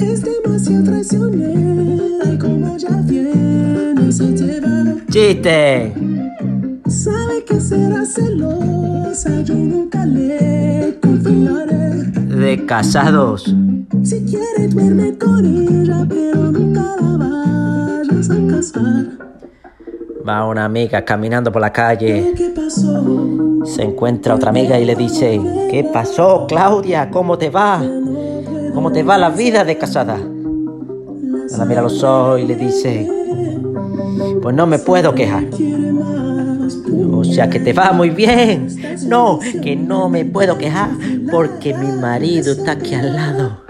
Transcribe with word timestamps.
Es 0.00 0.22
demasiado 0.22 0.84
traicionera 0.84 2.38
como 2.38 2.76
ya 2.76 3.02
viene 3.04 4.12
se 4.12 4.32
te 4.32 4.60
va. 4.60 4.94
¡Chiste! 5.10 5.92
Sabe 6.88 7.44
que 7.44 7.60
será 7.60 8.04
celosa, 8.04 9.42
yo 9.42 9.54
nunca 9.54 10.06
le 10.06 10.98
confiaré. 11.02 12.04
De 12.36 12.64
casados. 12.64 13.54
Si 14.02 14.24
quiere 14.24 14.68
duerme 14.68 15.18
con 15.18 15.44
ella, 15.44 16.06
pero 16.08 16.52
nunca 16.52 16.96
la 17.00 17.16
vayas 17.16 18.30
a 18.30 18.36
casar. 18.48 19.06
Va 20.28 20.46
una 20.46 20.64
amiga 20.64 21.04
caminando 21.04 21.50
por 21.50 21.60
la 21.60 21.72
calle. 21.72 22.32
¿Qué 22.36 22.50
pasó? 22.50 23.64
Se 23.64 23.82
encuentra 23.82 24.34
otra 24.34 24.50
amiga 24.50 24.78
y 24.78 24.84
le 24.84 24.94
dice, 24.94 25.40
¿qué 25.70 25.84
pasó, 25.92 26.46
Claudia? 26.48 27.10
¿Cómo 27.10 27.36
te 27.36 27.50
va? 27.50 27.82
¿Cómo 28.76 28.92
te 28.92 29.02
va 29.02 29.16
la 29.16 29.30
vida 29.30 29.64
de 29.64 29.78
casada? 29.78 30.18
La 30.18 31.64
mira 31.64 31.80
los 31.80 32.04
ojos 32.04 32.38
y 32.38 32.44
le 32.44 32.56
dice, 32.56 33.08
pues 34.42 34.54
no 34.54 34.66
me 34.66 34.78
puedo 34.78 35.14
quejar. 35.14 35.44
O 37.10 37.24
sea 37.24 37.48
que 37.48 37.58
te 37.58 37.72
va 37.72 37.92
muy 37.92 38.10
bien. 38.10 38.68
No, 39.06 39.40
que 39.62 39.76
no 39.76 40.10
me 40.10 40.26
puedo 40.26 40.58
quejar 40.58 40.90
porque 41.32 41.72
mi 41.72 41.90
marido 41.90 42.52
está 42.52 42.72
aquí 42.72 42.94
al 42.94 43.16
lado. 43.16 43.65